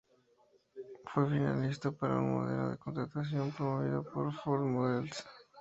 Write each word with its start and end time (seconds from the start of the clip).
Fue 1.13 1.29
finalista 1.29 1.91
para 1.91 2.15
un 2.17 2.33
modelo 2.33 2.71
de 2.71 2.77
contratación 2.79 3.51
promovido 3.51 4.01
por 4.03 4.33
Ford 4.33 4.63
Models. 4.63 5.23